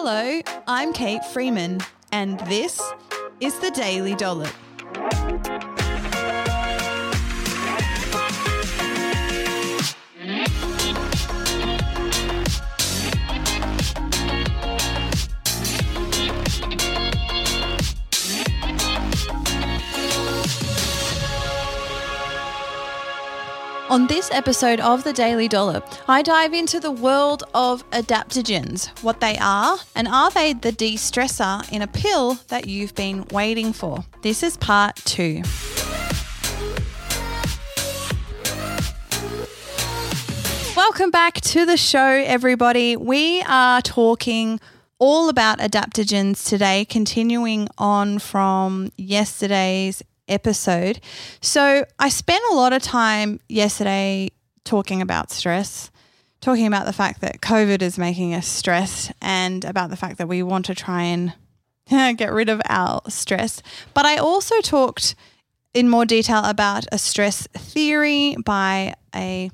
Hello, 0.00 0.40
I'm 0.68 0.92
Kate 0.92 1.24
Freeman, 1.24 1.80
and 2.12 2.38
this 2.46 2.80
is 3.40 3.58
the 3.58 3.72
Daily 3.72 4.14
Dollop. 4.14 4.54
On 23.98 24.06
this 24.06 24.30
episode 24.30 24.78
of 24.78 25.02
the 25.02 25.12
Daily 25.12 25.48
Dollop, 25.48 25.84
I 26.08 26.22
dive 26.22 26.54
into 26.54 26.78
the 26.78 26.92
world 26.92 27.42
of 27.52 27.82
adaptogens, 27.90 28.96
what 29.02 29.18
they 29.18 29.36
are, 29.38 29.76
and 29.96 30.06
are 30.06 30.30
they 30.30 30.52
the 30.52 30.70
de 30.70 30.94
stressor 30.94 31.68
in 31.72 31.82
a 31.82 31.88
pill 31.88 32.34
that 32.46 32.68
you've 32.68 32.94
been 32.94 33.26
waiting 33.32 33.72
for? 33.72 34.04
This 34.22 34.44
is 34.44 34.56
part 34.56 34.94
two. 34.98 35.42
Welcome 40.76 41.10
back 41.10 41.40
to 41.40 41.66
the 41.66 41.76
show, 41.76 42.06
everybody. 42.24 42.96
We 42.96 43.42
are 43.48 43.82
talking 43.82 44.60
all 45.00 45.28
about 45.28 45.58
adaptogens 45.58 46.48
today, 46.48 46.84
continuing 46.84 47.66
on 47.78 48.20
from 48.20 48.92
yesterday's 48.96 50.04
episode. 50.28 51.00
So 51.40 51.84
I 51.98 52.08
spent 52.08 52.42
a 52.50 52.54
lot 52.54 52.72
of 52.72 52.82
time 52.82 53.40
yesterday 53.48 54.30
talking 54.64 55.00
about 55.02 55.30
stress, 55.30 55.90
talking 56.40 56.66
about 56.66 56.86
the 56.86 56.92
fact 56.92 57.20
that 57.22 57.40
COVID 57.40 57.82
is 57.82 57.98
making 57.98 58.34
us 58.34 58.46
stressed 58.46 59.12
and 59.22 59.64
about 59.64 59.90
the 59.90 59.96
fact 59.96 60.18
that 60.18 60.28
we 60.28 60.42
want 60.42 60.66
to 60.66 60.74
try 60.74 61.02
and 61.02 61.32
get 62.16 62.32
rid 62.32 62.48
of 62.48 62.60
our 62.68 63.00
stress. 63.08 63.62
But 63.94 64.06
I 64.06 64.16
also 64.16 64.60
talked 64.60 65.14
in 65.74 65.88
more 65.88 66.04
detail 66.04 66.44
about 66.44 66.86
a 66.92 66.98
stress 66.98 67.46
theory 67.48 68.36
by 68.44 68.94
a 69.14 69.50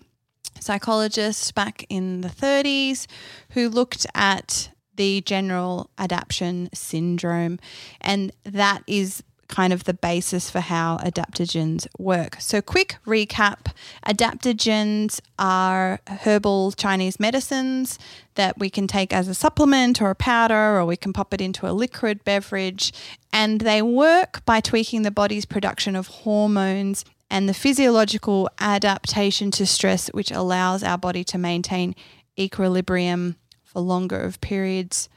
psychologist 0.60 1.54
back 1.54 1.84
in 1.88 2.22
the 2.22 2.28
30s 2.28 3.06
who 3.50 3.68
looked 3.68 4.06
at 4.14 4.70
the 4.96 5.20
general 5.22 5.90
adaptation 5.98 6.70
syndrome. 6.72 7.58
And 8.00 8.32
that 8.44 8.82
is 8.86 9.22
kind 9.48 9.72
of 9.72 9.84
the 9.84 9.94
basis 9.94 10.50
for 10.50 10.60
how 10.60 10.98
adaptogens 10.98 11.86
work. 11.98 12.36
So, 12.40 12.60
quick 12.60 12.96
recap 13.06 13.72
adaptogens 14.06 15.20
are 15.38 16.00
herbal 16.06 16.72
Chinese 16.72 17.20
medicines 17.20 17.98
that 18.34 18.58
we 18.58 18.70
can 18.70 18.86
take 18.86 19.12
as 19.12 19.28
a 19.28 19.34
supplement 19.34 20.02
or 20.02 20.10
a 20.10 20.14
powder, 20.14 20.78
or 20.78 20.84
we 20.84 20.96
can 20.96 21.12
pop 21.12 21.32
it 21.32 21.40
into 21.40 21.68
a 21.68 21.72
liquid 21.72 22.24
beverage. 22.24 22.92
And 23.32 23.60
they 23.60 23.82
work 23.82 24.44
by 24.44 24.60
tweaking 24.60 25.02
the 25.02 25.10
body's 25.10 25.44
production 25.44 25.96
of 25.96 26.08
hormones 26.08 27.04
and 27.30 27.48
the 27.48 27.54
physiological 27.54 28.48
adaptation 28.60 29.50
to 29.52 29.66
stress, 29.66 30.08
which 30.08 30.30
allows 30.30 30.82
our 30.82 30.98
body 30.98 31.24
to 31.24 31.38
maintain 31.38 31.94
equilibrium 32.38 33.36
for 33.62 33.80
longer 33.80 34.20
of 34.20 34.40
periods 34.40 35.08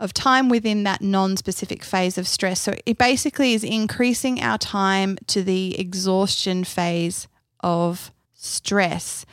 of 0.00 0.12
time 0.12 0.48
within 0.48 0.82
that 0.84 1.00
non 1.00 1.36
specific 1.36 1.82
phase 1.82 2.18
of 2.18 2.26
stress. 2.26 2.60
So 2.60 2.74
it 2.84 2.98
basically 2.98 3.54
is 3.54 3.64
increasing 3.64 4.40
our 4.40 4.58
time 4.58 5.18
to 5.28 5.42
the 5.42 5.78
exhaustion 5.78 6.64
phase 6.64 7.28
of 7.60 8.10
stress. 8.34 9.24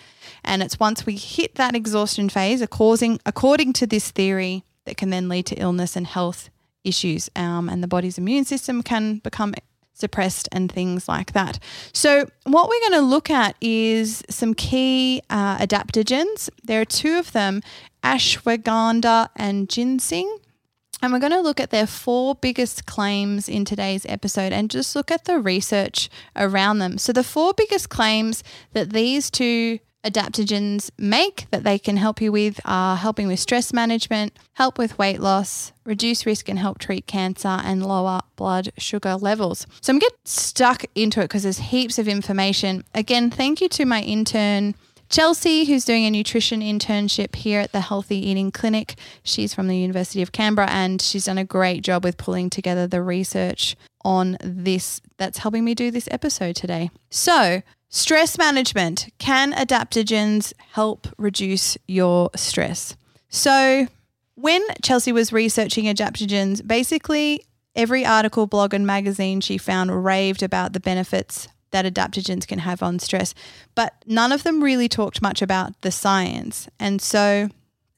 And 0.43 0.63
it's 0.63 0.79
once 0.79 1.05
we 1.05 1.15
hit 1.15 1.55
that 1.55 1.75
exhaustion 1.75 2.29
phase, 2.29 2.65
causing, 2.69 3.19
according 3.25 3.73
to 3.73 3.87
this 3.87 4.11
theory, 4.11 4.63
that 4.85 4.97
can 4.97 5.09
then 5.09 5.29
lead 5.29 5.45
to 5.47 5.55
illness 5.55 5.95
and 5.95 6.07
health 6.07 6.49
issues. 6.83 7.29
Um, 7.35 7.69
and 7.69 7.83
the 7.83 7.87
body's 7.87 8.17
immune 8.17 8.45
system 8.45 8.81
can 8.81 9.17
become 9.17 9.53
suppressed 9.93 10.49
and 10.51 10.71
things 10.71 11.07
like 11.07 11.33
that. 11.33 11.59
So, 11.93 12.27
what 12.43 12.67
we're 12.67 12.89
going 12.89 13.01
to 13.01 13.07
look 13.07 13.29
at 13.29 13.55
is 13.61 14.23
some 14.29 14.53
key 14.53 15.21
uh, 15.29 15.57
adaptogens. 15.59 16.49
There 16.63 16.81
are 16.81 16.85
two 16.85 17.17
of 17.17 17.31
them 17.33 17.61
ashwagandha 18.03 19.29
and 19.35 19.69
ginseng. 19.69 20.39
And 21.01 21.11
we're 21.11 21.19
going 21.19 21.31
to 21.31 21.41
look 21.41 21.59
at 21.59 21.71
their 21.71 21.87
four 21.87 22.35
biggest 22.35 22.85
claims 22.85 23.49
in 23.49 23.65
today's 23.65 24.05
episode 24.07 24.53
and 24.53 24.69
just 24.69 24.95
look 24.95 25.09
at 25.09 25.25
the 25.25 25.39
research 25.39 26.09
around 26.35 26.77
them. 26.79 26.97
So, 26.99 27.11
the 27.11 27.23
four 27.23 27.53
biggest 27.53 27.89
claims 27.89 28.43
that 28.73 28.91
these 28.91 29.31
two 29.31 29.79
adaptogens 30.05 30.89
make 30.97 31.45
that 31.51 31.63
they 31.63 31.77
can 31.77 31.97
help 31.97 32.21
you 32.21 32.31
with 32.31 32.59
are 32.65 32.97
helping 32.97 33.27
with 33.27 33.39
stress 33.39 33.73
management, 33.73 34.33
help 34.53 34.77
with 34.77 34.97
weight 34.97 35.19
loss, 35.19 35.71
reduce 35.85 36.25
risk 36.25 36.49
and 36.49 36.57
help 36.59 36.79
treat 36.79 37.07
cancer, 37.07 37.59
and 37.63 37.85
lower 37.85 38.21
blood 38.35 38.71
sugar 38.77 39.15
levels. 39.15 39.65
So, 39.81 39.93
I'm 39.93 39.99
getting 39.99 40.17
stuck 40.25 40.85
into 40.93 41.19
it 41.21 41.25
because 41.25 41.43
there's 41.43 41.57
heaps 41.57 41.97
of 41.97 42.07
information. 42.07 42.83
Again, 42.93 43.31
thank 43.31 43.59
you 43.59 43.69
to 43.69 43.85
my 43.85 44.01
intern. 44.01 44.75
Chelsea, 45.11 45.65
who's 45.65 45.83
doing 45.83 46.05
a 46.05 46.09
nutrition 46.09 46.61
internship 46.61 47.35
here 47.35 47.59
at 47.59 47.73
the 47.73 47.81
Healthy 47.81 48.15
Eating 48.15 48.49
Clinic. 48.49 48.95
She's 49.23 49.53
from 49.53 49.67
the 49.67 49.75
University 49.75 50.21
of 50.21 50.31
Canberra 50.31 50.69
and 50.69 51.01
she's 51.01 51.25
done 51.25 51.37
a 51.37 51.43
great 51.43 51.83
job 51.83 52.05
with 52.05 52.15
pulling 52.15 52.49
together 52.49 52.87
the 52.87 53.01
research 53.01 53.75
on 54.05 54.37
this 54.41 55.01
that's 55.17 55.39
helping 55.39 55.65
me 55.65 55.75
do 55.75 55.91
this 55.91 56.07
episode 56.11 56.55
today. 56.55 56.91
So, 57.09 57.61
stress 57.89 58.37
management 58.37 59.09
can 59.17 59.51
adaptogens 59.51 60.53
help 60.71 61.09
reduce 61.17 61.77
your 61.89 62.29
stress? 62.37 62.95
So, 63.27 63.87
when 64.35 64.61
Chelsea 64.81 65.11
was 65.11 65.33
researching 65.33 65.93
adaptogens, 65.93 66.65
basically 66.65 67.43
every 67.75 68.05
article, 68.05 68.47
blog, 68.47 68.73
and 68.73 68.87
magazine 68.87 69.41
she 69.41 69.57
found 69.57 70.05
raved 70.05 70.41
about 70.41 70.71
the 70.71 70.79
benefits 70.79 71.49
that 71.71 71.85
adaptogens 71.85 72.47
can 72.47 72.59
have 72.59 72.83
on 72.83 72.99
stress, 72.99 73.33
but 73.75 74.03
none 74.05 74.31
of 74.31 74.43
them 74.43 74.63
really 74.63 74.87
talked 74.87 75.21
much 75.21 75.41
about 75.41 75.79
the 75.81 75.91
science. 75.91 76.67
And 76.79 77.01
so 77.01 77.49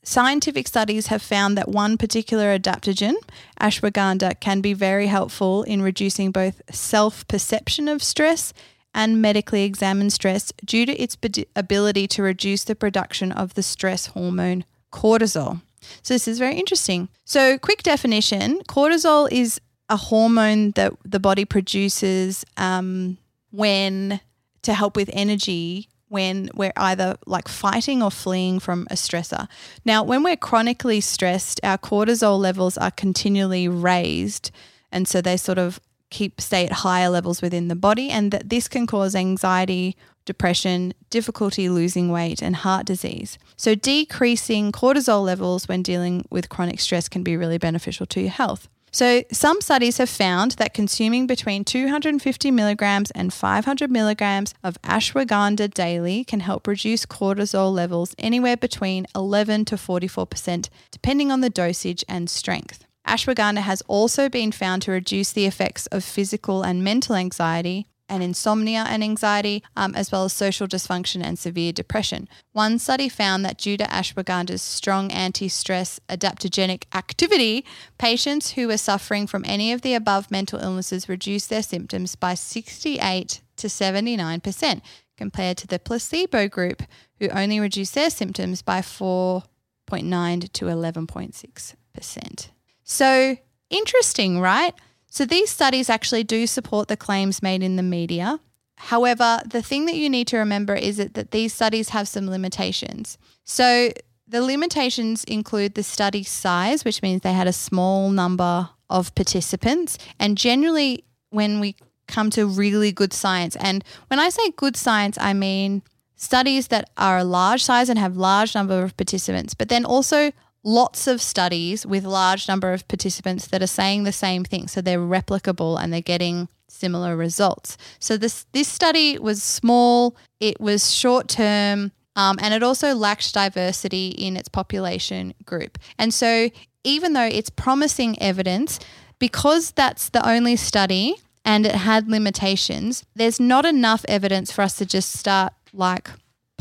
scientific 0.04 0.68
studies 0.68 1.08
have 1.08 1.22
found 1.22 1.58
that 1.58 1.70
one 1.70 1.98
particular 1.98 2.58
adaptogen, 2.58 3.16
ashwagandha, 3.60 4.40
can 4.40 4.62
be 4.62 4.74
very 4.74 5.08
helpful 5.08 5.64
in 5.64 5.82
reducing 5.82 6.32
both 6.32 6.62
self 6.72 7.28
perception 7.28 7.88
of 7.88 8.04
stress 8.04 8.54
and 8.94 9.22
medically 9.22 9.64
examined 9.64 10.14
stress 10.14 10.54
due 10.64 10.86
to 10.86 10.94
its 10.94 11.18
ability 11.56 12.08
to 12.08 12.22
reduce 12.22 12.64
the 12.64 12.76
production 12.76 13.32
of 13.32 13.56
the 13.56 13.64
stress 13.64 14.08
hormone 14.08 14.66
cortisol. 14.92 15.62
So, 16.02 16.14
this 16.14 16.28
is 16.28 16.40
very 16.40 16.56
interesting. 16.56 17.10
So, 17.26 17.58
quick 17.58 17.84
definition 17.84 18.62
cortisol 18.68 19.32
is 19.32 19.60
a 19.90 19.98
hormone 19.98 20.72
that 20.72 20.94
the 21.04 21.20
body 21.20 21.46
produces 21.46 22.46
um, 22.58 23.18
when 23.54 24.20
to 24.64 24.74
help 24.74 24.96
with 24.96 25.10
energy 25.14 25.88
when 26.10 26.50
we're 26.54 26.74
either 26.76 27.16
like 27.26 27.48
fighting 27.48 28.04
or 28.04 28.12
fleeing 28.12 28.60
from 28.60 28.88
a 28.92 28.96
stressor. 28.96 29.48
Now, 29.86 30.04
when 30.04 30.24
we're 30.24 30.36
chronically 30.36 31.02
stressed, 31.02 31.60
our 31.64 31.78
cortisol 31.78 32.40
levels 32.40 32.78
are 32.78 32.92
continually 32.92 33.68
raised. 33.68 34.52
And 34.92 35.08
so 35.08 35.22
they 35.22 35.38
sort 35.38 35.58
of 35.58 35.80
keep 36.10 36.40
stay 36.40 36.66
at 36.66 36.72
higher 36.72 37.10
levels 37.10 37.42
within 37.42 37.68
the 37.68 37.76
body 37.76 38.10
and 38.10 38.32
that 38.32 38.50
this 38.50 38.68
can 38.68 38.86
cause 38.86 39.16
anxiety, 39.16 39.96
depression, 40.26 40.94
difficulty 41.10 41.68
losing 41.70 42.10
weight 42.10 42.42
and 42.42 42.58
heart 42.58 42.86
disease. 42.86 43.40
So 43.56 43.74
decreasing 43.74 44.72
cortisol 44.72 45.24
levels 45.24 45.68
when 45.68 45.82
dealing 45.82 46.26
with 46.30 46.50
chronic 46.50 46.80
stress 46.80 47.10
can 47.10 47.24
be 47.24 47.36
really 47.36 47.58
beneficial 47.58 48.06
to 48.08 48.22
your 48.22 48.30
health. 48.30 48.68
So, 48.94 49.24
some 49.32 49.60
studies 49.60 49.98
have 49.98 50.10
found 50.10 50.52
that 50.54 50.76
consuming 50.76 51.26
between 51.26 51.66
250 51.66 52.52
milligrams 52.52 53.10
and 53.12 53.34
500 53.34 53.90
milligrams 53.90 54.54
of 54.64 54.80
ashwagandha 54.84 55.74
daily 55.74 56.24
can 56.24 56.42
help 56.42 56.68
reduce 56.68 57.08
cortisol 57.08 57.74
levels 57.74 58.14
anywhere 58.20 58.56
between 58.56 59.08
11 59.16 59.66
to 59.66 59.78
44%, 59.78 60.70
depending 60.92 61.32
on 61.32 61.42
the 61.42 61.50
dosage 61.50 62.06
and 62.08 62.30
strength. 62.30 62.86
Ashwagandha 63.08 63.62
has 63.62 63.82
also 63.88 64.30
been 64.30 64.52
found 64.52 64.84
to 64.84 64.92
reduce 64.92 65.32
the 65.32 65.48
effects 65.48 65.88
of 65.88 66.04
physical 66.04 66.62
and 66.62 66.84
mental 66.84 67.16
anxiety, 67.16 67.88
and 68.14 68.22
insomnia 68.22 68.86
and 68.88 69.04
anxiety, 69.04 69.64
um, 69.76 69.96
as 69.96 70.12
well 70.12 70.24
as 70.24 70.34
social 70.34 70.68
dysfunction 70.68 71.24
and 71.24 71.40
severe 71.40 71.72
depression. 71.74 72.30
One 72.52 72.78
study 72.78 73.10
found 73.10 73.44
that 73.44 73.58
due 73.58 73.76
to 73.78 73.86
ashwagandha's 73.86 74.62
strong 74.62 75.12
anti 75.12 75.50
stress 75.50 76.00
adaptogenic 76.08 76.84
activity, 76.94 77.66
patients 77.98 78.52
who 78.52 78.68
were 78.68 78.78
suffering 78.78 79.26
from 79.26 79.44
any 79.48 79.74
of 79.74 79.82
the 79.82 79.96
above 79.96 80.30
mental 80.30 80.60
illnesses 80.60 81.10
reduced 81.10 81.50
their 81.50 81.64
symptoms 81.64 82.16
by 82.16 82.36
68 82.36 83.42
to 83.58 83.68
79%, 83.68 84.82
compared 85.18 85.58
to 85.58 85.68
the 85.68 85.80
placebo 85.80 86.48
group, 86.48 86.84
who 87.20 87.30
only 87.30 87.60
reduced 87.60 87.96
their 87.96 88.12
symptoms 88.12 88.62
by 88.62 88.82
4.9 88.82 90.52
to 90.54 90.66
11.6%. 90.66 92.48
So, 92.84 93.38
interesting, 93.70 94.40
right? 94.40 94.76
So 95.14 95.26
these 95.26 95.52
studies 95.52 95.92
actually 95.92 96.24
do 96.24 96.48
support 96.48 96.88
the 96.88 96.98
claims 96.98 97.44
made 97.44 97.62
in 97.62 97.76
the 97.76 97.84
media. 97.84 98.40
However, 98.78 99.42
the 99.46 99.62
thing 99.62 99.86
that 99.86 99.94
you 99.94 100.10
need 100.10 100.26
to 100.30 100.38
remember 100.38 100.74
is 100.74 100.98
that, 100.98 101.14
that 101.14 101.30
these 101.30 101.54
studies 101.54 101.90
have 101.90 102.08
some 102.08 102.28
limitations. 102.28 103.20
So 103.44 103.92
the 104.28 104.42
limitations 104.42 105.24
include 105.26 105.76
the 105.76 105.84
study 105.84 106.24
size, 106.24 106.84
which 106.84 107.04
means 107.04 107.22
they 107.22 107.32
had 107.32 107.46
a 107.46 107.54
small 107.54 108.10
number 108.10 108.70
of 108.90 109.14
participants. 109.14 110.00
And 110.20 110.36
generally, 110.36 111.04
when 111.30 111.60
we 111.60 111.76
come 112.08 112.32
to 112.32 112.48
really 112.48 112.92
good 112.92 113.14
science, 113.14 113.56
and 113.58 113.84
when 114.08 114.20
I 114.20 114.30
say 114.30 114.50
good 114.56 114.76
science, 114.76 115.20
I 115.22 115.34
mean 115.34 115.84
studies 116.16 116.70
that 116.70 116.90
are 116.98 117.20
a 117.20 117.24
large 117.24 117.64
size 117.64 117.88
and 117.88 118.00
have 118.00 118.18
large 118.18 118.56
number 118.56 118.82
of 118.82 118.98
participants, 118.98 119.54
but 119.54 119.70
then 119.70 119.86
also 119.86 120.32
lots 120.64 121.08
of 121.08 121.22
studies 121.22 121.86
with 121.86 122.06
large 122.06 122.48
number 122.48 122.74
of 122.74 122.88
participants 122.88 123.48
that 123.48 123.62
are 123.62 123.68
saying 123.68 124.04
the 124.04 124.12
same 124.12 124.44
thing. 124.44 124.68
So 124.68 124.82
they're 124.82 125.00
replicable 125.00 125.82
and 125.82 125.92
they're 125.92 126.02
getting 126.02 126.48
similar 126.70 127.16
results. 127.16 127.78
So 128.00 128.18
this 128.18 128.46
this 128.54 128.68
study 128.68 129.20
was 129.20 129.44
small, 129.44 130.16
it 130.40 130.60
was 130.60 130.94
short 130.94 131.28
term, 131.28 131.92
um, 132.16 132.38
and 132.42 132.54
it 132.54 132.64
also 132.64 132.94
lacked 132.94 133.34
diversity 133.34 134.10
in 134.10 134.38
its 134.38 134.50
population 134.50 135.34
group. 135.46 135.78
And 135.98 136.14
so 136.14 136.50
even 136.84 137.14
though 137.14 137.30
it's 137.32 137.50
promising 137.50 138.22
evidence, 138.22 138.80
because 139.20 139.72
that's 139.72 140.10
the 140.10 140.28
only 140.28 140.56
study 140.56 141.16
and 141.46 141.66
it 141.66 141.76
had 141.76 142.10
limitations, 142.10 143.06
there's 143.16 143.40
not 143.40 143.66
enough 143.66 144.06
evidence 144.08 144.52
for 144.52 144.62
us 144.62 144.78
to 144.78 144.86
just 144.86 145.14
start 145.14 145.54
like 145.74 146.10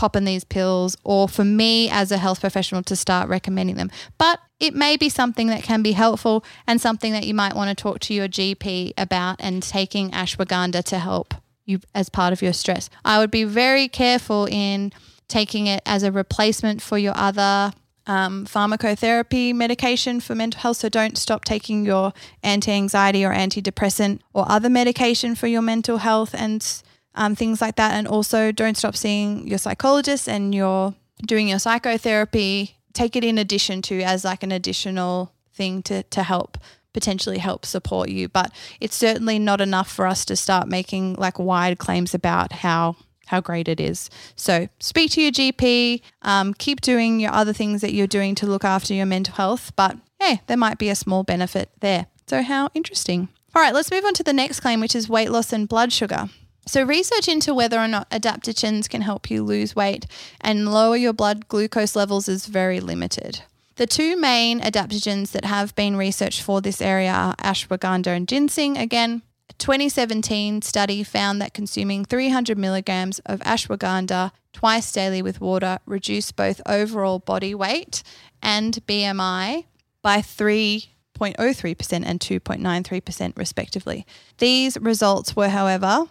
popping 0.02 0.24
these 0.24 0.42
pills 0.42 0.96
or 1.04 1.28
for 1.28 1.44
me 1.44 1.88
as 1.88 2.10
a 2.10 2.18
health 2.18 2.40
professional 2.40 2.82
to 2.82 2.96
start 2.96 3.28
recommending 3.28 3.76
them. 3.76 3.88
But 4.18 4.40
it 4.58 4.74
may 4.74 4.96
be 4.96 5.08
something 5.08 5.46
that 5.46 5.62
can 5.62 5.80
be 5.80 5.92
helpful 5.92 6.44
and 6.66 6.80
something 6.80 7.12
that 7.12 7.24
you 7.24 7.34
might 7.34 7.54
want 7.54 7.68
to 7.68 7.80
talk 7.80 8.00
to 8.00 8.12
your 8.12 8.26
GP 8.26 8.94
about 8.98 9.36
and 9.38 9.62
taking 9.62 10.10
ashwagandha 10.10 10.82
to 10.82 10.98
help 10.98 11.34
you 11.66 11.78
as 11.94 12.08
part 12.08 12.32
of 12.32 12.42
your 12.42 12.52
stress. 12.52 12.90
I 13.04 13.20
would 13.20 13.30
be 13.30 13.44
very 13.44 13.86
careful 13.86 14.46
in 14.46 14.92
taking 15.28 15.68
it 15.68 15.80
as 15.86 16.02
a 16.02 16.10
replacement 16.10 16.82
for 16.82 16.98
your 16.98 17.16
other 17.16 17.72
um, 18.08 18.44
pharmacotherapy 18.44 19.54
medication 19.54 20.18
for 20.18 20.34
mental 20.34 20.62
health. 20.62 20.78
So 20.78 20.88
don't 20.88 21.16
stop 21.16 21.44
taking 21.44 21.84
your 21.84 22.12
anti 22.42 22.72
anxiety 22.72 23.24
or 23.24 23.32
antidepressant 23.32 24.18
or 24.34 24.50
other 24.50 24.68
medication 24.68 25.36
for 25.36 25.46
your 25.46 25.62
mental 25.62 25.98
health 25.98 26.34
and 26.34 26.82
um, 27.14 27.34
things 27.34 27.60
like 27.60 27.76
that. 27.76 27.94
And 27.94 28.06
also 28.06 28.52
don't 28.52 28.76
stop 28.76 28.96
seeing 28.96 29.46
your 29.46 29.58
psychologist 29.58 30.28
and 30.28 30.54
you're 30.54 30.94
doing 31.26 31.48
your 31.48 31.58
psychotherapy. 31.58 32.76
Take 32.92 33.16
it 33.16 33.24
in 33.24 33.38
addition 33.38 33.82
to 33.82 34.02
as 34.02 34.24
like 34.24 34.42
an 34.42 34.52
additional 34.52 35.32
thing 35.54 35.82
to, 35.84 36.02
to 36.04 36.22
help 36.22 36.58
potentially 36.92 37.38
help 37.38 37.64
support 37.64 38.10
you. 38.10 38.28
But 38.28 38.52
it's 38.80 38.96
certainly 38.96 39.38
not 39.38 39.60
enough 39.60 39.90
for 39.90 40.06
us 40.06 40.24
to 40.26 40.36
start 40.36 40.68
making 40.68 41.14
like 41.14 41.38
wide 41.38 41.78
claims 41.78 42.14
about 42.14 42.52
how 42.52 42.96
how 43.26 43.40
great 43.40 43.68
it 43.68 43.80
is. 43.80 44.10
So 44.36 44.68
speak 44.78 45.12
to 45.12 45.22
your 45.22 45.32
GP, 45.32 46.02
um, 46.22 46.52
keep 46.52 46.82
doing 46.82 47.18
your 47.18 47.32
other 47.32 47.54
things 47.54 47.80
that 47.80 47.94
you're 47.94 48.06
doing 48.06 48.34
to 48.34 48.46
look 48.46 48.64
after 48.64 48.92
your 48.92 49.06
mental 49.06 49.34
health. 49.34 49.72
But 49.74 49.96
hey, 50.20 50.42
there 50.48 50.56
might 50.56 50.76
be 50.76 50.90
a 50.90 50.94
small 50.94 51.22
benefit 51.22 51.70
there. 51.80 52.06
So 52.26 52.42
how 52.42 52.68
interesting. 52.74 53.28
All 53.54 53.62
right, 53.62 53.72
let's 53.72 53.90
move 53.90 54.04
on 54.04 54.14
to 54.14 54.22
the 54.22 54.32
next 54.32 54.60
claim, 54.60 54.80
which 54.80 54.94
is 54.94 55.08
weight 55.08 55.30
loss 55.30 55.52
and 55.52 55.68
blood 55.68 55.92
sugar. 55.92 56.28
So, 56.66 56.84
research 56.84 57.26
into 57.28 57.54
whether 57.54 57.78
or 57.78 57.88
not 57.88 58.08
adaptogens 58.10 58.88
can 58.88 59.02
help 59.02 59.30
you 59.30 59.42
lose 59.42 59.74
weight 59.74 60.06
and 60.40 60.72
lower 60.72 60.96
your 60.96 61.12
blood 61.12 61.48
glucose 61.48 61.96
levels 61.96 62.28
is 62.28 62.46
very 62.46 62.78
limited. 62.78 63.42
The 63.76 63.86
two 63.86 64.16
main 64.16 64.60
adaptogens 64.60 65.32
that 65.32 65.44
have 65.44 65.74
been 65.74 65.96
researched 65.96 66.42
for 66.42 66.60
this 66.60 66.80
area 66.80 67.10
are 67.10 67.36
ashwagandha 67.36 68.08
and 68.08 68.28
ginseng. 68.28 68.76
Again, 68.76 69.22
a 69.50 69.54
2017 69.54 70.62
study 70.62 71.02
found 71.02 71.40
that 71.40 71.54
consuming 71.54 72.04
300 72.04 72.56
milligrams 72.56 73.18
of 73.20 73.40
ashwagandha 73.40 74.30
twice 74.52 74.92
daily 74.92 75.22
with 75.22 75.40
water 75.40 75.78
reduced 75.86 76.36
both 76.36 76.60
overall 76.66 77.18
body 77.18 77.54
weight 77.54 78.02
and 78.40 78.78
BMI 78.86 79.64
by 80.02 80.18
3.03% 80.18 82.02
and 82.04 82.20
2.93%, 82.20 83.36
respectively. 83.36 84.06
These 84.38 84.78
results 84.78 85.34
were, 85.34 85.48
however, 85.48 86.06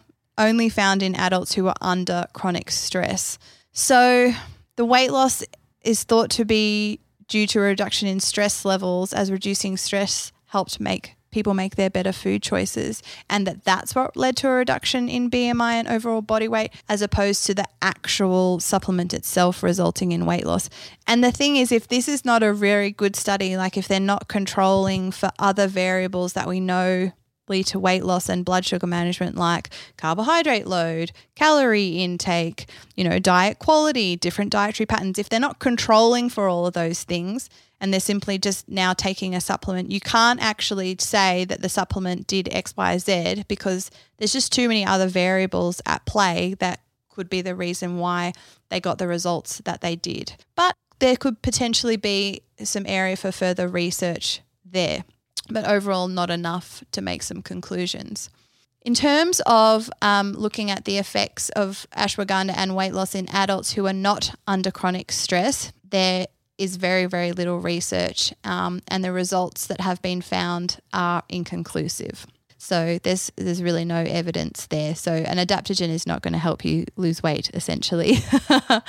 only 0.47 0.69
found 0.69 1.03
in 1.03 1.15
adults 1.15 1.53
who 1.53 1.67
are 1.67 1.75
under 1.81 2.25
chronic 2.33 2.71
stress. 2.71 3.37
So 3.71 4.33
the 4.75 4.85
weight 4.85 5.11
loss 5.11 5.43
is 5.83 6.03
thought 6.03 6.29
to 6.31 6.45
be 6.45 6.99
due 7.27 7.47
to 7.47 7.59
a 7.59 7.63
reduction 7.63 8.07
in 8.07 8.19
stress 8.19 8.65
levels 8.65 9.13
as 9.13 9.31
reducing 9.31 9.77
stress 9.77 10.31
helped 10.47 10.79
make 10.79 11.15
people 11.31 11.53
make 11.53 11.75
their 11.75 11.89
better 11.89 12.11
food 12.11 12.43
choices 12.43 13.01
and 13.29 13.47
that 13.47 13.63
that's 13.63 13.95
what 13.95 14.15
led 14.15 14.35
to 14.35 14.47
a 14.47 14.51
reduction 14.51 15.07
in 15.07 15.31
BMI 15.31 15.73
and 15.73 15.87
overall 15.87 16.21
body 16.21 16.47
weight 16.47 16.71
as 16.89 17.01
opposed 17.01 17.45
to 17.45 17.53
the 17.53 17.65
actual 17.81 18.59
supplement 18.59 19.13
itself 19.13 19.63
resulting 19.63 20.11
in 20.11 20.25
weight 20.25 20.45
loss. 20.45 20.69
And 21.07 21.23
the 21.23 21.31
thing 21.31 21.55
is 21.55 21.71
if 21.71 21.87
this 21.87 22.07
is 22.07 22.25
not 22.25 22.43
a 22.43 22.53
very 22.53 22.91
good 22.91 23.15
study 23.15 23.55
like 23.57 23.77
if 23.77 23.87
they're 23.87 23.99
not 23.99 24.27
controlling 24.27 25.11
for 25.11 25.31
other 25.39 25.67
variables 25.67 26.33
that 26.33 26.47
we 26.47 26.59
know 26.59 27.11
to 27.59 27.79
weight 27.79 28.03
loss 28.03 28.29
and 28.29 28.45
blood 28.45 28.65
sugar 28.65 28.87
management 28.87 29.35
like 29.35 29.69
carbohydrate 29.97 30.65
load, 30.65 31.11
calorie 31.35 31.97
intake, 32.03 32.69
you 32.95 33.03
know, 33.03 33.19
diet 33.19 33.59
quality, 33.59 34.15
different 34.15 34.51
dietary 34.51 34.85
patterns. 34.85 35.19
If 35.19 35.29
they're 35.29 35.39
not 35.39 35.59
controlling 35.59 36.29
for 36.29 36.47
all 36.47 36.65
of 36.65 36.73
those 36.73 37.03
things 37.03 37.49
and 37.79 37.91
they're 37.91 37.99
simply 37.99 38.37
just 38.37 38.69
now 38.69 38.93
taking 38.93 39.35
a 39.35 39.41
supplement, 39.41 39.91
you 39.91 39.99
can't 39.99 40.41
actually 40.41 40.95
say 40.99 41.45
that 41.45 41.61
the 41.61 41.69
supplement 41.69 42.27
did 42.27 42.47
X, 42.51 42.75
Y, 42.77 42.97
Z 42.97 43.43
because 43.47 43.91
there's 44.17 44.33
just 44.33 44.53
too 44.53 44.67
many 44.67 44.85
other 44.85 45.07
variables 45.07 45.81
at 45.85 46.05
play 46.05 46.55
that 46.59 46.79
could 47.09 47.29
be 47.29 47.41
the 47.41 47.55
reason 47.55 47.97
why 47.97 48.31
they 48.69 48.79
got 48.79 48.97
the 48.97 49.07
results 49.07 49.61
that 49.65 49.81
they 49.81 49.95
did. 49.95 50.33
But 50.55 50.73
there 50.99 51.17
could 51.17 51.41
potentially 51.41 51.97
be 51.97 52.43
some 52.63 52.85
area 52.87 53.17
for 53.17 53.31
further 53.31 53.67
research 53.67 54.41
there 54.63 55.03
but 55.49 55.65
overall 55.65 56.07
not 56.07 56.29
enough 56.29 56.83
to 56.91 57.01
make 57.01 57.23
some 57.23 57.41
conclusions. 57.41 58.29
In 58.83 58.95
terms 58.95 59.41
of 59.45 59.91
um, 60.01 60.33
looking 60.33 60.71
at 60.71 60.85
the 60.85 60.97
effects 60.97 61.49
of 61.49 61.85
ashwagandha 61.95 62.53
and 62.57 62.75
weight 62.75 62.93
loss 62.93 63.13
in 63.13 63.29
adults 63.29 63.73
who 63.73 63.85
are 63.85 63.93
not 63.93 64.33
under 64.47 64.71
chronic 64.71 65.11
stress, 65.11 65.71
there 65.87 66.25
is 66.57 66.77
very, 66.77 67.05
very 67.05 67.31
little 67.31 67.59
research, 67.59 68.33
um, 68.43 68.81
and 68.87 69.03
the 69.03 69.11
results 69.11 69.67
that 69.67 69.81
have 69.81 70.01
been 70.01 70.21
found 70.21 70.79
are 70.93 71.23
inconclusive. 71.29 72.25
So 72.57 72.99
there's 73.01 73.31
there's 73.35 73.63
really 73.63 73.85
no 73.85 74.03
evidence 74.03 74.67
there. 74.67 74.93
So 74.93 75.13
an 75.13 75.37
adaptogen 75.37 75.89
is 75.89 76.05
not 76.05 76.21
going 76.21 76.33
to 76.33 76.39
help 76.39 76.63
you 76.63 76.85
lose 76.95 77.23
weight, 77.23 77.49
essentially. 77.55 78.19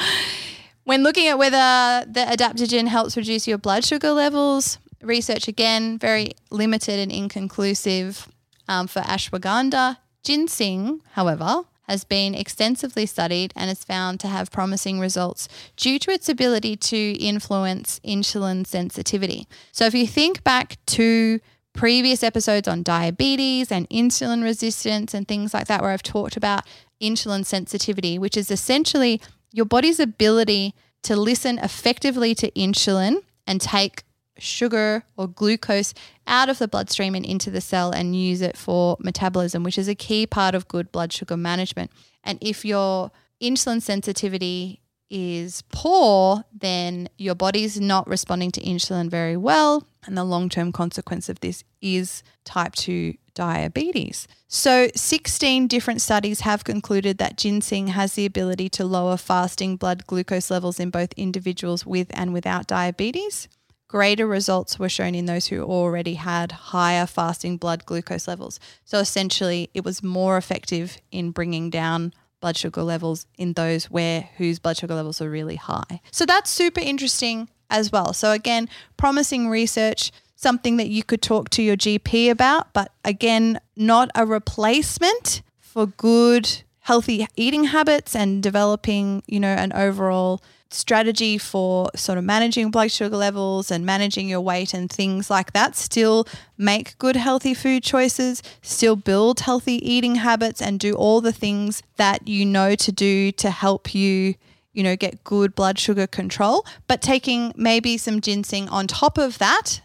when 0.85 1.03
looking 1.03 1.29
at 1.29 1.39
whether 1.39 2.05
the 2.07 2.21
adaptogen 2.21 2.89
helps 2.89 3.17
reduce 3.17 3.49
your 3.49 3.57
blood 3.57 3.85
sugar 3.85 4.13
levels, 4.13 4.79
Research 5.03 5.49
again, 5.49 5.99
very 5.99 6.33
limited 6.51 6.99
and 6.99 7.11
inconclusive 7.11 8.29
um, 8.69 8.87
for 8.87 9.01
ashwagandha. 9.01 9.99
Ginseng, 10.23 11.03
however, 11.13 11.65
has 11.89 12.05
been 12.05 12.35
extensively 12.35 13.07
studied 13.07 13.53
and 13.57 13.71
is 13.71 13.85
found 13.85 14.21
to 14.21 14.29
have 14.29 14.53
promising 14.53 15.01
results 15.01 15.49
due 15.77 15.99
to 15.99 16.11
its 16.11 16.29
ability 16.29 16.77
to 16.77 17.13
influence 17.19 18.01
insulin 18.05 18.67
sensitivity. 18.67 19.49
So, 19.73 19.85
if 19.87 19.95
you 19.95 20.07
think 20.07 20.45
back 20.45 20.79
to 20.87 21.41
previous 21.73 22.23
episodes 22.23 22.69
on 22.69 22.83
diabetes 22.83 23.73
and 23.73 23.89
insulin 23.91 24.43
resistance 24.43 25.15
and 25.15 25.27
things 25.27 25.53
like 25.53 25.67
that, 25.67 25.83
where 25.83 25.91
I've 25.91 26.03
talked 26.03 26.37
about 26.37 26.65
insulin 27.01 27.45
sensitivity, 27.45 28.19
which 28.19 28.37
is 28.37 28.51
essentially 28.51 29.21
your 29.53 29.67
body's 29.67 29.99
ability 29.99 30.75
to 31.03 31.17
listen 31.17 31.59
effectively 31.59 32.35
to 32.37 32.51
insulin 32.53 33.17
and 33.47 33.61
take 33.61 34.05
sugar 34.43 35.05
or 35.17 35.29
glucose 35.29 35.95
out 36.27 36.49
of 36.49 36.59
the 36.59 36.69
bloodstream 36.69 37.15
and 37.15 37.25
into 37.25 37.51
the 37.51 37.61
cell 37.61 37.91
and 37.91 38.17
use 38.17 38.43
it 38.43 38.57
for 38.57 38.97
metabolism, 39.01 39.63
which 39.63 39.79
is 39.79 39.89
a 39.89 39.95
key 39.95 40.27
part 40.27 40.55
of 40.55 40.69
good 40.69 40.91
blood 40.93 41.13
sugar 41.13 41.37
management. 41.37 41.91
And 42.25 42.39
if 42.41 42.65
your 42.65 43.11
insulin 43.41 43.83
sensitivity 43.83 44.81
is 45.11 45.63
poor, 45.71 46.43
then 46.53 47.09
your 47.19 47.35
body's 47.35 47.79
not 47.79 48.09
responding 48.09 48.51
to 48.51 48.63
insulin 48.63 49.11
very 49.11 49.37
well. 49.37 49.87
And 50.07 50.17
the 50.17 50.25
long 50.25 50.49
term 50.49 50.73
consequence 50.73 51.29
of 51.29 51.41
this 51.41 51.63
is 51.81 52.23
type 52.45 52.75
2 52.75 53.15
diabetes. 53.35 54.27
So, 54.49 54.89
16 54.95 55.67
different 55.67 56.01
studies 56.01 56.41
have 56.41 56.65
concluded 56.65 57.19
that 57.19 57.37
ginseng 57.37 57.89
has 57.89 58.15
the 58.15 58.27
ability 58.27 58.69
to 58.71 58.85
lower 58.85 59.17
fasting 59.17 59.77
blood 59.77 60.07
glucose 60.07 60.51
levels 60.51 60.81
in 60.81 60.91
both 60.91 61.13
individuals 61.15 61.87
with 61.87 62.09
and 62.15 62.33
without 62.33 62.67
diabetes. 62.67 63.49
Greater 63.93 64.27
results 64.27 64.79
were 64.79 64.89
shown 64.89 65.15
in 65.15 65.27
those 65.27 65.49
who 65.49 65.63
already 65.63 66.15
had 66.15 66.51
higher 66.51 67.05
fasting 67.05 67.59
blood 67.59 67.85
glucose 67.85 68.27
levels. 68.27 68.59
So 68.87 68.99
essentially, 68.99 69.69
it 69.75 69.85
was 69.85 70.03
more 70.03 70.39
effective 70.39 70.97
in 71.11 71.31
bringing 71.31 71.69
down 71.69 72.15
blood 72.41 72.57
sugar 72.57 72.83
levels 72.83 73.27
in 73.37 73.53
those 73.53 73.91
where 73.91 74.31
whose 74.39 74.59
blood 74.59 74.79
sugar 74.79 74.95
levels 74.95 75.21
are 75.21 75.29
really 75.29 75.57
high. 75.57 76.01
So 76.11 76.25
that's 76.25 76.49
super 76.49 76.81
interesting 76.81 77.51
as 77.69 77.93
well. 77.93 78.15
So 78.15 78.33
again, 78.33 78.67
promising 78.97 79.51
research, 79.51 80.11
something 80.37 80.79
that 80.79 80.89
you 80.89 81.05
could 81.05 81.21
talk 81.21 81.51
to 81.51 81.63
your 81.63 81.77
GP 81.77 82.31
about, 82.31 82.73
but 82.73 82.93
again, 83.05 83.61
not 83.77 84.11
a 84.15 84.25
replacement 84.25 85.43
for 85.61 85.87
good 85.87 86.63
healthy 86.79 87.27
eating 87.37 87.65
habits 87.65 88.17
and 88.17 88.43
developing, 88.43 89.23
you 89.27 89.39
know, 89.39 89.49
an 89.49 89.71
overall 89.75 90.43
strategy 90.73 91.39
for 91.39 91.91
sort 91.95 92.19
of 92.19 92.25
managing 92.25 92.71
blood 92.71 92.91
sugar 92.91 93.17
levels 93.17 93.71
and 93.71 93.85
managing 93.87 94.29
your 94.29 94.41
weight 94.41 94.75
and 94.75 94.91
things 94.91 95.31
like 95.31 95.53
that. 95.53 95.77
Still 95.77 96.27
make 96.57 96.99
good, 96.99 97.17
healthy 97.17 97.55
food 97.55 97.83
choices, 97.83 98.43
still 98.63 98.97
build 98.97 99.41
healthy 99.41 99.75
eating 99.89 100.17
habits, 100.17 100.61
and 100.61 100.79
do 100.79 100.95
all 100.95 101.21
the 101.21 101.33
things 101.33 101.83
that 101.97 102.27
you 102.27 102.45
know 102.45 102.75
to 102.75 102.93
do 102.93 103.33
to 103.33 103.51
help 103.51 103.95
you. 103.95 104.35
You 104.73 104.83
know, 104.83 104.97
get 104.97 105.23
good 105.23 105.55
blood 105.55 105.79
sugar 105.79 106.07
control, 106.07 106.65
but 106.87 107.03
taking 107.03 107.53
maybe 107.57 107.99
some 107.99 108.23
ginseng 108.23 108.71
on 108.71 108.87
top 108.87 109.19
of 109.19 109.37
that 109.37 109.83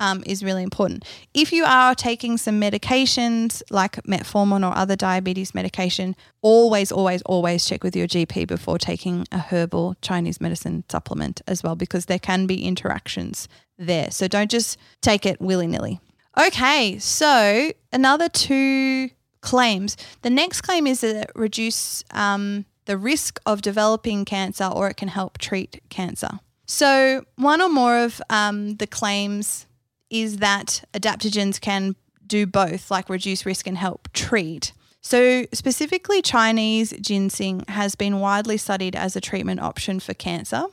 um, 0.00 0.24
is 0.26 0.42
really 0.42 0.64
important. 0.64 1.04
If 1.32 1.52
you 1.52 1.64
are 1.64 1.94
taking 1.94 2.36
some 2.36 2.60
medications 2.60 3.62
like 3.70 4.02
metformin 4.02 4.68
or 4.68 4.76
other 4.76 4.96
diabetes 4.96 5.54
medication, 5.54 6.16
always, 6.42 6.90
always, 6.90 7.22
always 7.22 7.64
check 7.64 7.84
with 7.84 7.94
your 7.94 8.08
GP 8.08 8.48
before 8.48 8.78
taking 8.78 9.26
a 9.30 9.38
herbal 9.38 9.94
Chinese 10.02 10.40
medicine 10.40 10.82
supplement 10.88 11.42
as 11.46 11.62
well, 11.62 11.76
because 11.76 12.06
there 12.06 12.18
can 12.18 12.46
be 12.46 12.64
interactions 12.64 13.46
there. 13.78 14.10
So 14.10 14.26
don't 14.26 14.50
just 14.50 14.78
take 15.00 15.24
it 15.24 15.40
willy 15.40 15.66
nilly. 15.66 16.00
Okay, 16.38 16.98
so 16.98 17.70
another 17.92 18.28
two 18.28 19.10
claims. 19.40 19.96
The 20.22 20.30
next 20.30 20.62
claim 20.62 20.86
is 20.86 21.00
that 21.02 21.16
it 21.16 21.30
reduce 21.34 22.04
um, 22.12 22.64
the 22.86 22.96
risk 22.96 23.40
of 23.46 23.62
developing 23.62 24.24
cancer 24.24 24.64
or 24.64 24.88
it 24.88 24.96
can 24.96 25.08
help 25.08 25.38
treat 25.38 25.80
cancer. 25.88 26.40
So, 26.66 27.24
one 27.34 27.60
or 27.60 27.68
more 27.68 27.98
of 27.98 28.22
um, 28.30 28.76
the 28.76 28.86
claims 28.86 29.66
is 30.10 30.38
that 30.38 30.84
adaptogens 30.92 31.60
can 31.60 31.94
do 32.26 32.46
both, 32.46 32.90
like 32.90 33.08
reduce 33.08 33.46
risk 33.46 33.66
and 33.66 33.78
help 33.78 34.08
treat. 34.12 34.72
So, 35.00 35.46
specifically, 35.52 36.20
Chinese 36.20 36.92
ginseng 37.00 37.64
has 37.68 37.94
been 37.94 38.20
widely 38.20 38.58
studied 38.58 38.94
as 38.94 39.16
a 39.16 39.20
treatment 39.20 39.60
option 39.60 39.98
for 39.98 40.12
cancer. 40.12 40.64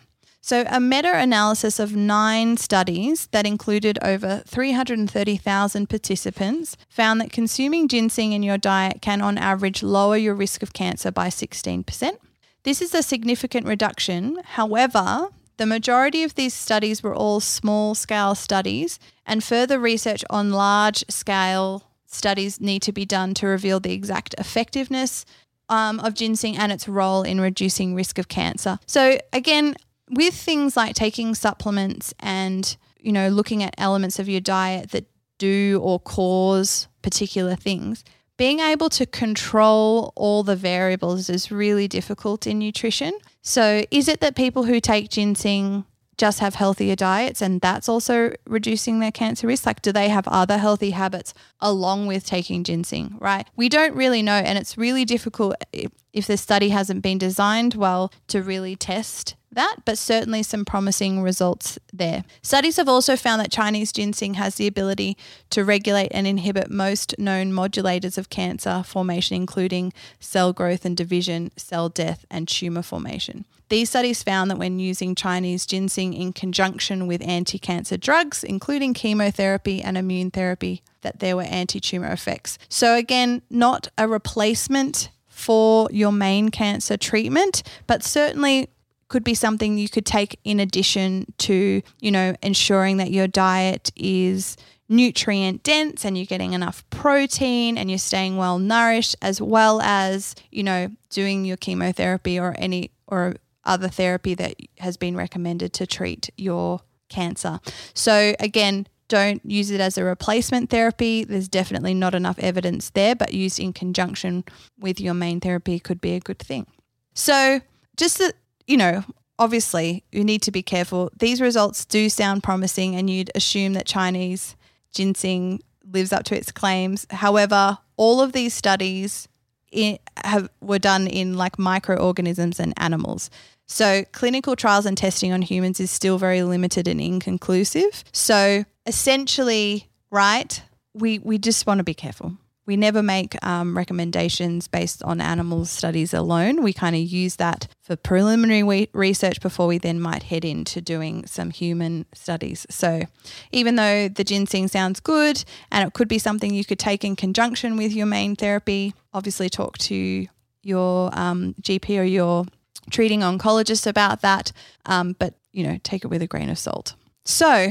So, 0.42 0.66
a 0.70 0.80
meta 0.80 1.12
analysis 1.14 1.80
of 1.80 1.96
nine 1.96 2.58
studies 2.58 3.28
that 3.28 3.48
included 3.48 3.98
over 4.02 4.44
330,000 4.46 5.90
participants 5.90 6.78
found 6.90 7.20
that 7.22 7.32
consuming 7.32 7.88
ginseng 7.88 8.34
in 8.34 8.44
your 8.44 8.58
diet 8.58 9.02
can, 9.02 9.22
on 9.22 9.38
average, 9.38 9.82
lower 9.82 10.18
your 10.18 10.36
risk 10.36 10.62
of 10.62 10.74
cancer 10.74 11.12
by 11.12 11.28
16%. 11.28 12.18
This 12.64 12.82
is 12.82 12.94
a 12.94 13.04
significant 13.04 13.66
reduction. 13.66 14.40
However, 14.44 15.30
the 15.58 15.66
majority 15.66 16.24
of 16.24 16.36
these 16.36 16.54
studies 16.54 17.02
were 17.02 17.16
all 17.16 17.40
small 17.40 17.96
scale 17.96 18.36
studies, 18.36 19.00
and 19.28 19.44
further 19.44 19.80
research 19.80 20.24
on 20.30 20.52
large 20.52 21.04
scale 21.10 21.84
studies 22.08 22.60
need 22.60 22.82
to 22.82 22.92
be 22.92 23.06
done 23.06 23.34
to 23.36 23.48
reveal 23.48 23.80
the 23.80 23.94
exact 23.94 24.34
effectiveness 24.38 25.26
um, 25.70 26.00
of 26.00 26.14
ginseng 26.14 26.58
and 26.58 26.72
its 26.72 26.88
role 26.88 27.24
in 27.24 27.40
reducing 27.42 27.94
risk 27.94 28.18
of 28.18 28.30
cancer. 28.30 28.80
So, 28.88 29.20
again, 29.34 29.76
with 30.10 30.34
things 30.34 30.78
like 30.78 30.96
taking 30.96 31.36
supplements 31.36 32.14
and 32.20 32.78
you 33.00 33.12
know 33.12 33.28
looking 33.28 33.62
at 33.62 33.76
elements 33.78 34.18
of 34.18 34.30
your 34.30 34.42
diet 34.42 34.92
that 34.92 35.06
do 35.38 35.80
or 35.84 36.00
cause 36.00 36.88
particular 37.04 37.56
things 37.56 38.04
being 38.38 38.60
able 38.60 38.90
to 38.90 39.06
control 39.06 40.14
all 40.16 40.44
the 40.44 40.56
variables 40.56 41.30
is 41.30 41.52
really 41.52 41.88
difficult 41.88 42.46
in 42.46 42.60
nutrition. 42.60 43.12
So, 43.42 43.84
is 43.92 44.08
it 44.08 44.20
that 44.22 44.36
people 44.36 44.64
who 44.64 44.80
take 44.80 45.10
ginseng 45.10 45.86
just 46.18 46.40
have 46.40 46.56
healthier 46.56 46.96
diets 46.96 47.42
and 47.42 47.62
that's 47.62 47.88
also 47.88 48.34
reducing 48.48 49.00
their 49.00 49.12
cancer 49.12 49.48
risk? 49.48 49.66
Like, 49.66 49.82
do 49.82 49.92
they 49.92 50.10
have 50.10 50.28
other 50.28 50.58
healthy 50.58 50.92
habits 50.92 51.34
along 51.60 52.08
with 52.08 52.26
taking 52.26 52.64
ginseng, 52.64 53.16
right? 53.20 53.48
We 53.56 53.70
don't 53.70 53.96
really 53.96 54.22
know. 54.22 54.34
And 54.34 54.58
it's 54.58 54.78
really 54.78 55.06
difficult 55.06 55.56
if, 55.72 55.92
the 56.26 56.36
study 56.36 56.70
hasn't 56.70 57.04
been 57.04 57.20
designed 57.20 57.76
well 57.76 58.12
to 58.30 58.42
really 58.42 58.76
test 58.76 59.36
that, 59.52 59.78
but 59.86 60.00
certainly 60.00 60.42
some 60.42 60.66
promising 60.66 61.22
results 61.22 61.78
there. 61.94 62.24
Studies 62.42 62.78
have 62.78 62.90
also 62.90 63.16
found 63.16 63.40
that 63.40 63.52
Chinese 63.52 63.92
ginseng 63.92 64.34
has 64.34 64.56
the 64.56 64.66
ability 64.66 65.16
to 65.52 65.64
regulate 65.64 66.10
and 66.12 66.26
inhibit 66.26 66.72
most 66.72 67.18
known 67.20 67.52
modulators 67.52 68.18
of 68.18 68.30
cancer 68.32 68.82
formation, 68.84 69.36
including 69.36 69.94
cell 70.20 70.54
growth 70.54 70.86
and 70.86 70.98
division, 70.98 71.52
cell 71.56 71.88
death, 71.88 72.26
and 72.32 72.48
tumor 72.48 72.82
formation. 72.82 73.46
These 73.70 73.90
studies 73.90 74.24
found 74.24 74.50
that 74.50 74.58
when 74.58 74.80
using 74.80 75.14
Chinese 75.14 75.66
ginseng 75.66 76.14
in 76.14 76.34
conjunction 76.34 77.06
with 77.06 77.22
anti 77.22 77.60
cancer 77.60 77.98
drugs, 77.98 78.44
including 78.44 78.94
chemotherapy 78.94 79.82
and 79.82 79.98
immune 79.98 80.32
therapy, 80.32 80.84
that 81.02 81.20
there 81.20 81.36
were 81.36 81.44
anti 81.44 81.80
tumor 81.80 82.12
effects. 82.12 82.58
So, 82.70 82.96
again, 82.96 83.42
not 83.50 83.90
a 83.98 84.08
replacement 84.08 85.10
for 85.28 85.90
your 85.92 86.12
main 86.12 86.50
cancer 86.50 86.98
treatment, 86.98 87.64
but 87.86 88.04
certainly 88.04 88.70
could 89.10 89.24
be 89.24 89.34
something 89.34 89.78
you 89.78 89.88
could 89.88 90.06
take 90.06 90.40
in 90.44 90.60
addition 90.60 91.26
to, 91.38 91.82
you 92.00 92.12
know, 92.12 92.36
ensuring 92.42 92.98
that 92.98 93.12
your 93.12 93.28
diet 93.28 93.92
is 93.96 94.58
nutrient 94.90 95.64
dense 95.64 96.06
and 96.06 96.18
you're 96.18 96.26
getting 96.26 96.54
enough 96.54 96.90
protein 96.90 97.78
and 97.78 97.90
you're 97.90 98.00
staying 98.00 98.38
well 98.38 98.58
nourished 98.58 99.16
as 99.22 99.42
well 99.42 99.82
as, 99.82 100.36
you 100.52 100.64
know, 100.64 100.90
doing 101.10 101.46
your 101.46 101.58
chemotherapy 101.58 102.40
or 102.40 102.56
any 102.58 102.92
or 103.08 103.36
other 103.68 103.88
therapy 103.88 104.34
that 104.36 104.56
has 104.80 104.98
been 104.98 105.16
recommended 105.16 105.74
to 105.74 105.88
treat 105.88 106.30
your 106.38 106.82
cancer. 107.10 107.60
So 107.94 108.36
again, 108.40 108.88
don't 109.08 109.42
use 109.46 109.72
it 109.72 109.80
as 109.80 109.98
a 109.98 110.04
replacement 110.04 110.70
therapy. 110.70 111.24
There's 111.24 111.48
definitely 111.48 111.94
not 111.94 112.14
enough 112.14 112.38
evidence 112.40 112.90
there, 112.90 113.16
but 113.16 113.34
used 113.34 113.60
in 113.60 113.74
conjunction 113.74 114.44
with 114.78 115.00
your 115.00 115.14
main 115.14 115.40
therapy 115.40 115.80
could 115.80 116.02
be 116.02 116.14
a 116.14 116.20
good 116.20 116.40
thing. 116.40 116.68
So, 117.14 117.62
just 117.96 118.18
that, 118.20 118.34
you 118.68 118.78
know, 118.78 119.04
obviously 119.40 120.04
you 120.12 120.24
need 120.24 120.42
to 120.44 120.52
be 120.52 120.62
careful. 120.62 121.10
These 121.18 121.42
results 121.42 121.86
do 121.86 122.10
sound 122.10 122.44
promising, 122.44 122.96
and 122.96 123.10
you'd 123.10 123.32
assume 123.34 123.74
that 123.74 123.86
Chinese 123.86 124.56
ginseng 124.94 125.62
lives 125.90 126.12
up 126.12 126.24
to 126.26 126.36
its 126.36 126.52
claims. 126.52 127.08
However, 127.10 127.78
all 127.96 128.22
of 128.22 128.34
these 128.34 128.54
studies 128.54 129.28
in, 129.72 130.00
have 130.24 130.50
were 130.62 130.80
done 130.80 131.08
in 131.08 131.36
like 131.36 131.58
microorganisms 131.58 132.60
and 132.60 132.74
animals. 132.78 133.30
So, 133.68 134.06
clinical 134.14 134.56
trials 134.56 134.86
and 134.86 134.98
testing 134.98 135.34
on 135.34 135.42
humans 135.42 135.80
is 135.80 135.92
still 135.92 136.18
very 136.18 136.42
limited 136.42 136.88
and 136.88 137.02
inconclusive. 137.02 138.04
So, 138.14 138.64
essentially, 138.86 139.90
right, 140.10 140.62
we, 140.94 141.20
we 141.20 141.38
just 141.38 141.68
want 141.68 141.80
to 141.80 141.84
be 141.84 141.94
careful. 141.94 142.38
We 142.66 142.76
never 142.76 143.02
make 143.02 143.42
um, 143.46 143.78
recommendations 143.78 144.68
based 144.68 145.02
on 145.04 145.22
animal 145.22 145.64
studies 145.64 146.14
alone. 146.14 146.64
We 146.64 146.74
kind 146.74 146.96
of 146.98 147.02
use 147.02 147.38
that 147.38 147.68
for 147.82 147.96
preliminary 147.96 148.64
we- 148.64 148.90
research 148.92 149.42
before 149.42 149.68
we 149.68 149.78
then 149.78 150.02
might 150.02 150.24
head 150.24 150.44
into 150.44 150.82
doing 150.82 151.26
some 151.26 151.52
human 151.52 152.06
studies. 152.14 152.66
So, 152.70 153.04
even 153.52 153.76
though 153.76 154.08
the 154.08 154.24
ginseng 154.24 154.70
sounds 154.70 155.00
good 155.02 155.44
and 155.72 155.88
it 155.88 155.94
could 155.94 156.08
be 156.08 156.20
something 156.20 156.54
you 156.54 156.66
could 156.66 156.80
take 156.80 157.04
in 157.04 157.16
conjunction 157.16 157.78
with 157.78 157.94
your 157.94 158.06
main 158.06 158.36
therapy, 158.36 158.94
obviously 159.14 159.50
talk 159.50 159.78
to 159.80 160.28
your 160.62 161.18
um, 161.18 161.56
GP 161.62 162.00
or 162.00 162.04
your 162.04 162.46
treating 162.90 163.22
oncologists 163.22 163.88
about 163.88 164.22
that. 164.22 164.52
Um, 164.86 165.16
but, 165.18 165.36
you 165.52 165.66
know, 165.66 165.80
take 165.84 166.04
it 166.04 166.08
with 166.08 166.22
a 166.22 166.28
grain 166.28 166.50
of 166.50 166.60
salt. 166.60 166.96
So, 167.26 167.70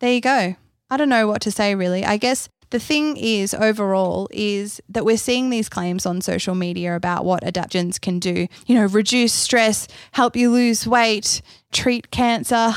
there 0.00 0.12
you 0.12 0.20
go. 0.20 0.56
I 0.90 0.96
don't 0.96 1.08
know 1.08 1.26
what 1.26 1.42
to 1.42 1.50
say 1.50 1.74
really. 1.74 2.04
I 2.04 2.16
guess 2.16 2.48
the 2.70 2.78
thing 2.78 3.16
is, 3.16 3.54
overall, 3.54 4.28
is 4.30 4.80
that 4.88 5.04
we're 5.04 5.16
seeing 5.16 5.50
these 5.50 5.68
claims 5.68 6.04
on 6.04 6.20
social 6.20 6.54
media 6.54 6.94
about 6.94 7.24
what 7.24 7.42
adaptogens 7.42 8.00
can 8.00 8.18
do. 8.18 8.46
You 8.66 8.74
know, 8.74 8.86
reduce 8.86 9.32
stress, 9.32 9.88
help 10.12 10.36
you 10.36 10.50
lose 10.50 10.86
weight, 10.86 11.40
treat 11.72 12.10
cancer. 12.10 12.74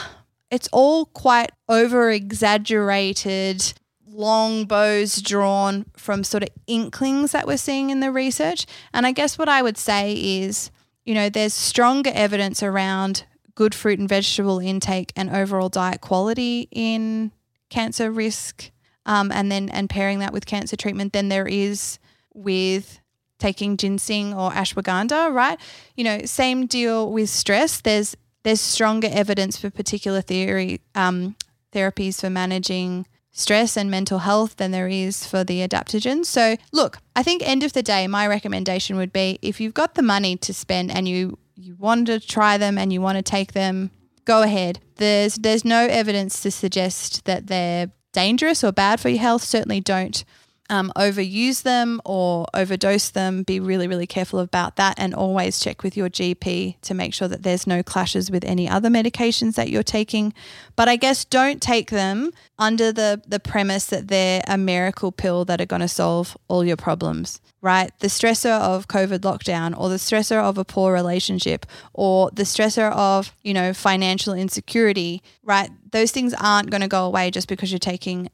It's 0.49 0.69
all 0.71 1.05
quite 1.05 1.51
over 1.69 2.09
exaggerated, 2.09 3.73
long 4.07 4.65
bows 4.65 5.21
drawn 5.21 5.85
from 5.95 6.23
sort 6.23 6.43
of 6.43 6.49
inklings 6.67 7.31
that 7.31 7.47
we're 7.47 7.57
seeing 7.57 7.89
in 7.89 8.01
the 8.01 8.11
research. 8.11 8.65
And 8.93 9.05
I 9.05 9.11
guess 9.11 9.37
what 9.37 9.49
I 9.49 9.61
would 9.61 9.77
say 9.77 10.13
is, 10.13 10.71
you 11.05 11.13
know, 11.13 11.29
there's 11.29 11.53
stronger 11.53 12.11
evidence 12.13 12.61
around 12.61 13.25
good 13.55 13.75
fruit 13.75 13.99
and 13.99 14.07
vegetable 14.07 14.59
intake 14.59 15.11
and 15.15 15.29
overall 15.29 15.69
diet 15.69 16.01
quality 16.01 16.67
in 16.71 17.31
cancer 17.69 18.11
risk 18.11 18.71
um, 19.05 19.31
and 19.31 19.51
then 19.51 19.69
and 19.69 19.89
pairing 19.89 20.19
that 20.19 20.33
with 20.33 20.45
cancer 20.45 20.75
treatment 20.75 21.13
than 21.13 21.29
there 21.29 21.47
is 21.47 21.99
with 22.33 22.99
taking 23.39 23.75
ginseng 23.75 24.33
or 24.33 24.51
ashwagandha, 24.51 25.33
right? 25.33 25.59
You 25.95 26.03
know, 26.03 26.19
same 26.25 26.67
deal 26.67 27.11
with 27.11 27.29
stress. 27.29 27.81
There's 27.81 28.15
there's 28.43 28.61
stronger 28.61 29.09
evidence 29.11 29.57
for 29.57 29.69
particular 29.69 30.21
theory 30.21 30.81
um, 30.95 31.35
therapies 31.73 32.21
for 32.21 32.29
managing 32.29 33.05
stress 33.31 33.77
and 33.77 33.89
mental 33.89 34.19
health 34.19 34.57
than 34.57 34.71
there 34.71 34.87
is 34.87 35.25
for 35.25 35.43
the 35.43 35.65
adaptogens. 35.65 36.25
So, 36.25 36.57
look, 36.71 36.97
I 37.15 37.23
think 37.23 37.41
end 37.43 37.63
of 37.63 37.73
the 37.73 37.83
day, 37.83 38.07
my 38.07 38.27
recommendation 38.27 38.97
would 38.97 39.13
be 39.13 39.39
if 39.41 39.59
you've 39.59 39.73
got 39.73 39.95
the 39.95 40.01
money 40.01 40.35
to 40.37 40.53
spend 40.53 40.91
and 40.91 41.07
you 41.07 41.37
you 41.55 41.75
want 41.75 42.07
to 42.07 42.19
try 42.19 42.57
them 42.57 42.77
and 42.77 42.91
you 42.91 43.01
want 43.01 43.17
to 43.17 43.21
take 43.21 43.53
them, 43.53 43.91
go 44.25 44.41
ahead. 44.41 44.79
There's 44.95 45.35
there's 45.35 45.65
no 45.65 45.85
evidence 45.85 46.41
to 46.41 46.51
suggest 46.51 47.25
that 47.25 47.47
they're 47.47 47.91
dangerous 48.13 48.63
or 48.63 48.71
bad 48.71 48.99
for 48.99 49.09
your 49.09 49.21
health, 49.21 49.43
certainly 49.43 49.79
don't 49.79 50.23
um, 50.71 50.91
overuse 50.95 51.63
them 51.63 52.01
or 52.05 52.47
overdose 52.53 53.09
them, 53.09 53.43
be 53.43 53.59
really, 53.59 53.87
really 53.87 54.07
careful 54.07 54.39
about 54.39 54.77
that 54.77 54.95
and 54.97 55.13
always 55.13 55.59
check 55.59 55.83
with 55.83 55.97
your 55.97 56.09
GP 56.09 56.79
to 56.81 56.93
make 56.93 57.13
sure 57.13 57.27
that 57.27 57.43
there's 57.43 57.67
no 57.67 57.83
clashes 57.83 58.31
with 58.31 58.45
any 58.45 58.69
other 58.69 58.87
medications 58.87 59.55
that 59.55 59.69
you're 59.69 59.83
taking. 59.83 60.33
But 60.77 60.87
I 60.87 60.95
guess 60.95 61.25
don't 61.25 61.61
take 61.61 61.91
them 61.91 62.31
under 62.57 62.93
the, 62.93 63.21
the 63.27 63.39
premise 63.39 63.85
that 63.87 64.07
they're 64.07 64.41
a 64.47 64.57
miracle 64.57 65.11
pill 65.11 65.43
that 65.45 65.59
are 65.59 65.65
going 65.65 65.81
to 65.81 65.89
solve 65.89 66.37
all 66.47 66.63
your 66.63 66.77
problems, 66.77 67.41
right? 67.61 67.91
The 67.99 68.07
stressor 68.07 68.57
of 68.57 68.87
COVID 68.87 69.19
lockdown 69.19 69.77
or 69.77 69.89
the 69.89 69.97
stressor 69.97 70.41
of 70.41 70.57
a 70.57 70.63
poor 70.63 70.93
relationship 70.93 71.65
or 71.93 72.31
the 72.31 72.43
stressor 72.43 72.93
of, 72.93 73.35
you 73.41 73.53
know, 73.53 73.73
financial 73.73 74.33
insecurity, 74.33 75.21
right? 75.43 75.69
Those 75.91 76.11
things 76.11 76.33
aren't 76.33 76.69
going 76.69 76.81
to 76.81 76.87
go 76.87 77.05
away 77.05 77.29
just 77.29 77.49
because 77.49 77.73
you're 77.73 77.79
taking 77.79 78.29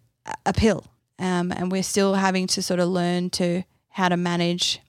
a 0.45 0.53
pill 0.53 0.85
um, 1.19 1.51
and 1.51 1.71
we're 1.71 1.83
still 1.83 2.15
having 2.15 2.47
to 2.47 2.61
sort 2.61 2.79
of 2.79 2.89
learn 2.89 3.29
to 3.31 3.63
how 3.89 4.09
to 4.09 4.17
manage 4.17 4.79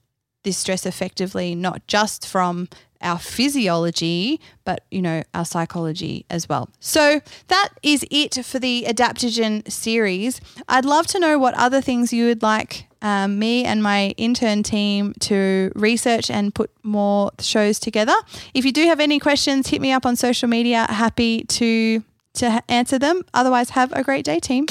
this 0.43 0.57
stress 0.57 0.85
effectively, 0.85 1.55
not 1.55 1.85
just 1.87 2.27
from 2.27 2.69
our 3.01 3.17
physiology, 3.17 4.39
but 4.65 4.83
you 4.91 5.01
know, 5.01 5.23
our 5.33 5.45
psychology 5.45 6.25
as 6.29 6.49
well. 6.49 6.69
So 6.79 7.21
that 7.47 7.69
is 7.81 8.05
it 8.11 8.45
for 8.45 8.59
the 8.59 8.85
adaptogen 8.87 9.69
series. 9.71 10.41
I'd 10.67 10.85
love 10.85 11.07
to 11.07 11.19
know 11.19 11.39
what 11.39 11.53
other 11.55 11.81
things 11.81 12.11
you 12.11 12.25
would 12.25 12.41
like 12.41 12.89
um, 13.01 13.39
me 13.39 13.63
and 13.65 13.81
my 13.81 14.13
intern 14.17 14.63
team 14.63 15.13
to 15.21 15.71
research 15.75 16.29
and 16.29 16.53
put 16.53 16.71
more 16.83 17.31
shows 17.39 17.79
together. 17.79 18.15
If 18.53 18.65
you 18.65 18.71
do 18.71 18.85
have 18.85 18.99
any 18.99 19.19
questions, 19.19 19.67
hit 19.67 19.81
me 19.81 19.91
up 19.91 20.05
on 20.05 20.15
social 20.15 20.49
media. 20.49 20.85
Happy 20.89 21.43
to 21.43 22.03
to 22.33 22.63
answer 22.69 22.99
them. 22.99 23.23
Otherwise, 23.33 23.71
have 23.71 23.91
a 23.93 24.03
great 24.03 24.23
day, 24.25 24.39
team. 24.39 24.65